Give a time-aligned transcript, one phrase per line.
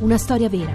[0.00, 0.74] Una storia vera.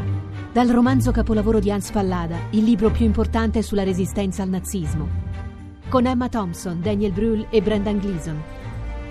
[0.53, 5.09] Dal romanzo capolavoro di Hans Pallada, il libro più importante sulla resistenza al nazismo.
[5.89, 8.39] Con Emma Thompson, Daniel Brühl e Brendan Gleeson.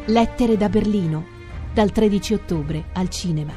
[0.05, 1.27] Lettere da Berlino,
[1.73, 3.53] dal 13 ottobre al cinema.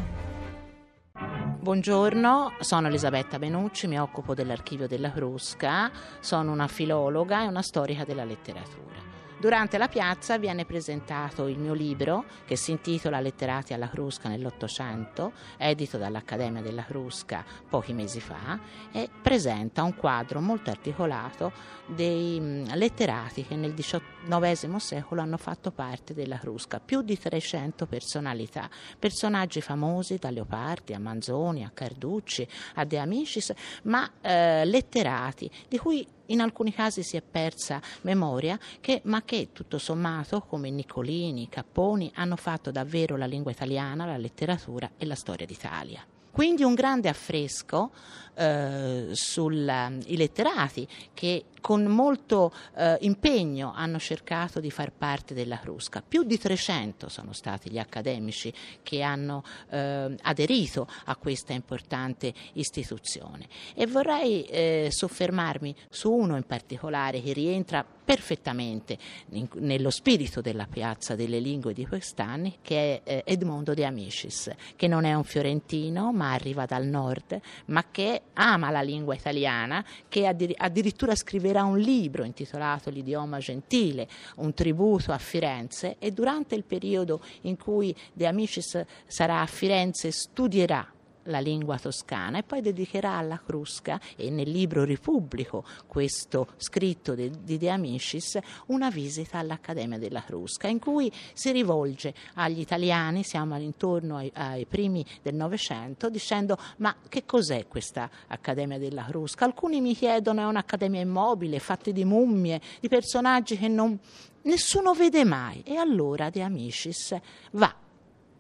[1.60, 8.04] Buongiorno, sono Elisabetta Benucci, mi occupo dell'archivio della Crusca, sono una filologa e una storica
[8.04, 8.96] della letteratura.
[9.40, 15.34] Durante la piazza viene presentato il mio libro che si intitola Letterati alla Crusca nell'Ottocento,
[15.58, 18.60] edito dall'Accademia della Crusca pochi mesi fa
[18.92, 21.52] e presenta un quadro molto articolato
[21.86, 27.86] dei mm, letterati che nel XIX secolo hanno fatto parte della Crusca, più di 300
[27.86, 28.68] personalità,
[28.98, 35.78] personaggi famosi da Leopardi a Manzoni a Carducci a De Amicis, ma eh, letterati di
[35.78, 41.50] cui in alcuni casi si è persa memoria, che, ma che tutto sommato, come Niccolini,
[41.50, 46.06] Capponi, hanno fatto davvero la lingua italiana, la letteratura e la storia d'Italia.
[46.32, 47.90] Quindi un grande affresco
[48.36, 56.04] eh, sui letterati che con molto eh, impegno hanno cercato di far parte della Crusca.
[56.08, 63.48] Più di 300 sono stati gli accademici che hanno eh, aderito a questa importante istituzione
[63.74, 68.98] e vorrei eh, soffermarmi su uno in particolare che rientra perfettamente
[69.32, 74.50] in, nello spirito della piazza delle lingue di quest'anni, che è eh, Edmondo de Amicis,
[74.78, 79.84] che non è un fiorentino ma arriva dal nord, ma che ama la lingua italiana,
[80.08, 86.56] che addir- addirittura scriverà un libro intitolato L'idioma gentile, un tributo a Firenze e durante
[86.56, 90.94] il periodo in cui De Amicis sarà a Firenze studierà
[91.28, 97.32] la lingua toscana e poi dedicherà alla Crusca e nel libro Ripubblico, questo scritto de,
[97.44, 103.58] di De Amicis, una visita all'Accademia della Crusca in cui si rivolge agli italiani, siamo
[103.58, 109.46] intorno ai, ai primi del Novecento, dicendo ma che cos'è questa Accademia della Crusca?
[109.46, 113.98] Alcuni mi chiedono è un'accademia immobile, fatta di mummie, di personaggi che non,
[114.44, 117.16] nessuno vede mai e allora De Amicis
[117.52, 117.86] va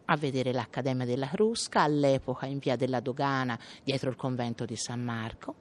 [0.09, 5.01] a vedere l'Accademia della Crusca, all'epoca in via della Dogana, dietro il convento di San
[5.01, 5.56] Marco,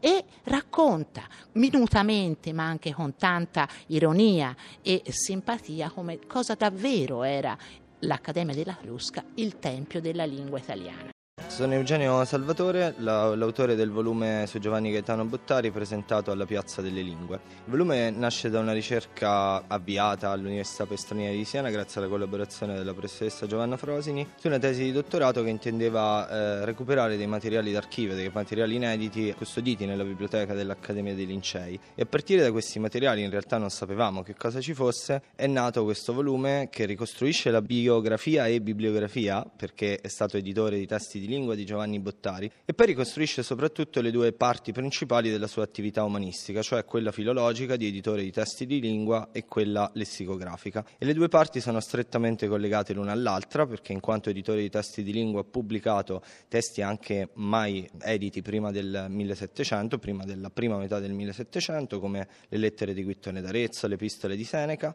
[0.00, 7.56] e racconta minutamente, ma anche con tanta ironia e simpatia, come cosa davvero era
[8.00, 11.10] l'Accademia della Crusca, il tempio della lingua italiana.
[11.56, 17.40] Sono Eugenio Salvatore, l'autore del volume su Giovanni Gaetano Bottari presentato alla Piazza delle Lingue.
[17.64, 22.74] Il volume nasce da una ricerca avviata all'Università per Stranieri di Siena grazie alla collaborazione
[22.74, 27.72] della professoressa Giovanna Frosini su una tesi di dottorato che intendeva eh, recuperare dei materiali
[27.72, 31.80] d'archivio, dei materiali inediti custoditi nella biblioteca dell'Accademia dei Lincei.
[31.94, 35.46] E a partire da questi materiali, in realtà non sapevamo che cosa ci fosse, è
[35.46, 41.18] nato questo volume che ricostruisce la biografia e bibliografia, perché è stato editore di testi
[41.18, 45.46] di lingua lingua di Giovanni Bottari e poi ricostruisce soprattutto le due parti principali della
[45.46, 50.84] sua attività umanistica, cioè quella filologica di editore di testi di lingua e quella lessicografica.
[50.98, 55.02] E le due parti sono strettamente collegate l'una all'altra perché in quanto editore di testi
[55.04, 60.98] di lingua ha pubblicato testi anche mai editi prima del 1700, prima della prima metà
[60.98, 64.94] del 1700, come le lettere di Guittone d'Arezzo, le epistole di Seneca,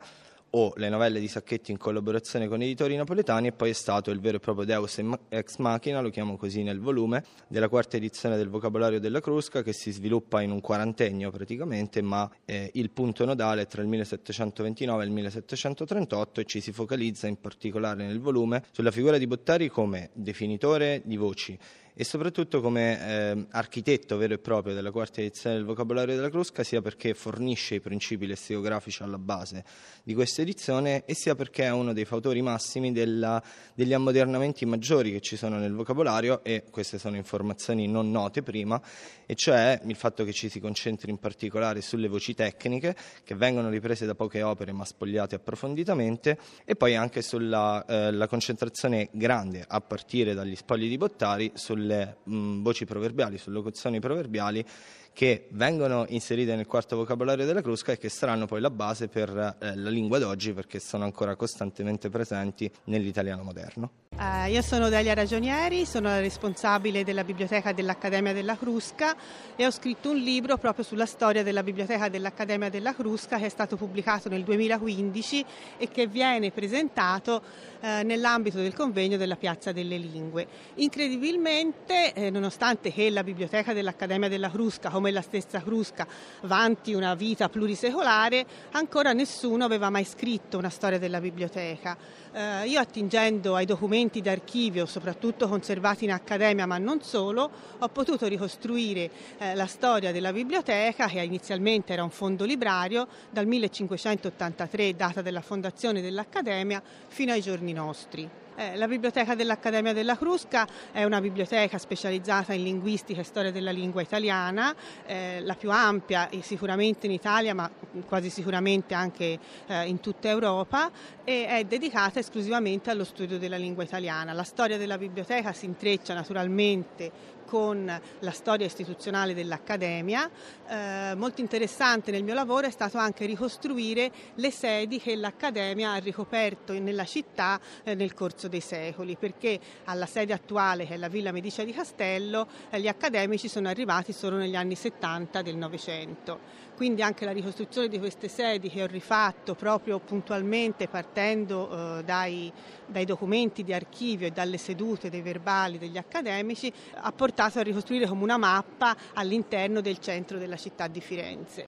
[0.52, 4.20] o le novelle di Sacchetti in collaborazione con editori napoletani e poi è stato il
[4.20, 8.50] vero e proprio Deus ex machina, lo chiamo così nel volume, della quarta edizione del
[8.50, 13.62] vocabolario della Crusca che si sviluppa in un quarantennio praticamente, ma eh, il punto nodale
[13.62, 18.64] è tra il 1729 e il 1738 e ci si focalizza in particolare nel volume
[18.72, 21.58] sulla figura di Bottari come definitore di voci
[21.94, 26.63] e soprattutto come eh, architetto vero e proprio della quarta edizione del vocabolario della Crusca,
[26.63, 29.63] sia perché fornisce i principi lessicografici alla base
[30.03, 33.41] di questa edizione e sia perché è uno dei fautori massimi della,
[33.75, 38.81] degli ammodernamenti maggiori che ci sono nel vocabolario e queste sono informazioni non note prima,
[39.25, 43.69] e cioè il fatto che ci si concentri in particolare sulle voci tecniche che vengono
[43.69, 49.81] riprese da poche opere ma spogliate approfonditamente e poi anche sulla eh, concentrazione grande a
[49.81, 54.66] partire dagli spogli di Bottari sulle sulle mh, voci proverbiali, sulle locuzioni proverbiali
[55.14, 59.29] che vengono inserite nel quarto vocabolario della Crusca e che saranno poi la base per
[59.29, 63.91] eh, la lingua d'oggi perché sono ancora costantemente presenti nell'italiano moderno.
[64.22, 69.16] Uh, io sono Delia Ragionieri, sono la responsabile della biblioteca dell'Accademia della Crusca
[69.56, 73.50] e ho scritto un libro proprio sulla storia della biblioteca dell'Accademia della Crusca che è
[73.50, 75.46] stato pubblicato nel 2015
[75.79, 77.41] e che viene presentato
[77.79, 80.46] uh, nell'ambito del convegno della Piazza delle Lingue.
[80.76, 86.06] Incredibilmente, eh, nonostante che la biblioteca dell'Accademia della Crusca come la stessa Crusca
[86.41, 91.97] vanti una vita plurisecolare, ancora nessuno aveva mai scritto una storia della biblioteca.
[92.32, 97.49] Eh, io attingendo ai documenti d'archivio, soprattutto conservati in accademia ma non solo,
[97.79, 103.46] ho potuto ricostruire eh, la storia della biblioteca che inizialmente era un fondo librario dal
[103.46, 108.41] 1583, data della fondazione dell'Accademia, fino ai giorni nostri.
[108.56, 113.72] Eh, la biblioteca dell'Accademia della Crusca è una biblioteca specializzata in linguistica e storia della
[113.72, 114.76] lingua italiana,
[115.06, 117.72] eh, la più ampia sicuramente in Italia ma
[118.06, 120.92] quasi sicuramente anche eh, in tutta Europa
[121.24, 124.34] e è dedicata esclusivamente allo studio della lingua italiana.
[124.34, 130.30] La storia della biblioteca si intreccia naturalmente con la storia istituzionale dell'Accademia.
[130.70, 135.98] Eh, molto interessante nel mio lavoro è stato anche ricostruire le sedi che l'Accademia ha
[135.98, 141.09] ricoperto nella città eh, nel corso dei secoli, perché alla sede attuale, che è la
[141.09, 146.70] Villa Medicia di Castello, eh, gli accademici sono arrivati solo negli anni 70 del Novecento.
[146.74, 152.52] Quindi anche la ricostruzione di queste sedi che ho rifatto proprio puntualmente partendo eh, dai,
[152.88, 158.08] dai documenti di archivio e dalle sedute dei verbali degli accademici ha portato a ricostruire
[158.08, 161.59] come una mappa all'interno del centro della città di Firenze.